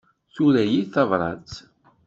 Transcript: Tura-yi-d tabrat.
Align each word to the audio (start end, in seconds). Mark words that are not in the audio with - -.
Tura-yi-d 0.33 0.89
tabrat. 0.93 1.49